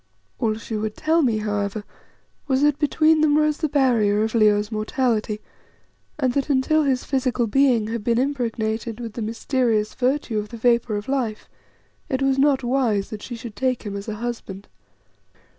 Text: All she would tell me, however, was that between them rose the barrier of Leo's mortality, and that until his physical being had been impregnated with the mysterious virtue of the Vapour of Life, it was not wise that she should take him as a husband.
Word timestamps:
All 0.39 0.55
she 0.55 0.75
would 0.75 0.97
tell 0.97 1.21
me, 1.21 1.37
however, 1.37 1.83
was 2.47 2.63
that 2.63 2.79
between 2.79 3.21
them 3.21 3.37
rose 3.37 3.57
the 3.59 3.69
barrier 3.69 4.23
of 4.23 4.33
Leo's 4.33 4.71
mortality, 4.71 5.41
and 6.17 6.33
that 6.33 6.49
until 6.49 6.81
his 6.81 7.03
physical 7.03 7.45
being 7.45 7.85
had 7.89 8.03
been 8.03 8.17
impregnated 8.17 8.99
with 8.99 9.13
the 9.13 9.21
mysterious 9.21 9.93
virtue 9.93 10.39
of 10.39 10.49
the 10.49 10.57
Vapour 10.57 10.95
of 10.95 11.07
Life, 11.07 11.47
it 12.09 12.23
was 12.23 12.39
not 12.39 12.63
wise 12.63 13.11
that 13.11 13.21
she 13.21 13.35
should 13.35 13.55
take 13.55 13.83
him 13.83 13.95
as 13.95 14.07
a 14.07 14.15
husband. 14.15 14.67